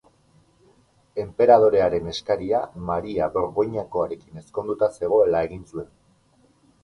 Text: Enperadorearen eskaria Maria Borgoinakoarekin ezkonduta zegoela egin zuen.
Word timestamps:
Enperadorearen 1.23 2.07
eskaria 2.13 2.61
Maria 2.87 3.27
Borgoinakoarekin 3.37 4.41
ezkonduta 4.45 4.89
zegoela 5.01 5.43
egin 5.51 5.65
zuen. 5.75 5.93